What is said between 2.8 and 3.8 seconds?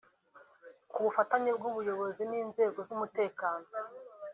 z’umutekano